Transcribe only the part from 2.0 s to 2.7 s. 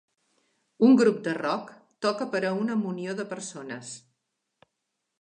toca per a